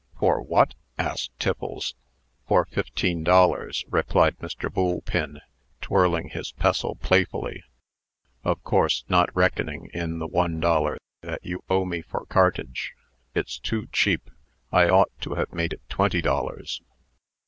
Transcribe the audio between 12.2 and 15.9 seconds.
cartage. It's too cheap. I ought to have made it